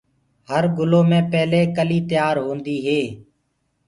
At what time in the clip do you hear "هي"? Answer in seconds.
2.85-3.01